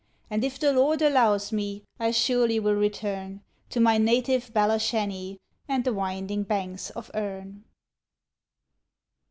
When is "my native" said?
3.79-4.51